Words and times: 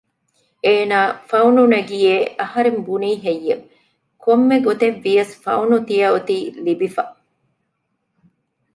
އޭނާ 0.65 0.99
ފައުނު 1.29 1.63
ނެގިއޭ 1.73 2.13
އަހަރެން 2.39 2.79
ބުނީހެއްޔެވެ؟ 2.87 3.63
ކޮންމެ 4.23 4.57
ގޮތެއްވިޔަސް 4.65 5.33
ފައުނު 5.43 5.77
ތިޔައޮތީ 5.87 6.37
ލިބިފަ 6.65 7.03